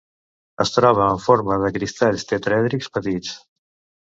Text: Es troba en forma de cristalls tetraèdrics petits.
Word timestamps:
Es 0.63 0.71
troba 0.77 1.09
en 1.15 1.21
forma 1.25 1.57
de 1.65 1.71
cristalls 1.75 2.27
tetraèdrics 2.33 2.91
petits. 2.97 3.39